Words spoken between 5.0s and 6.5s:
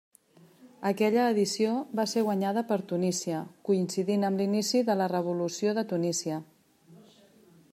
la Revolució de Tunísia.